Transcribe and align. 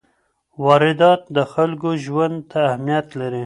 واردات 0.65 1.21
د 1.35 1.37
خلکو 1.53 1.89
ژوند 2.05 2.37
ته 2.49 2.57
اهمیت 2.71 3.07
لري. 3.19 3.39